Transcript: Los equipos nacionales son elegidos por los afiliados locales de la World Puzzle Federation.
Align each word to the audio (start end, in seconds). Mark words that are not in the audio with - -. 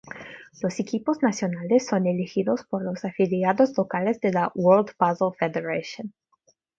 Los 0.63 0.79
equipos 0.79 1.21
nacionales 1.21 1.85
son 1.85 2.07
elegidos 2.07 2.63
por 2.63 2.81
los 2.83 3.05
afiliados 3.05 3.77
locales 3.77 4.19
de 4.19 4.33
la 4.33 4.51
World 4.55 4.93
Puzzle 4.97 5.37
Federation. 5.37 6.11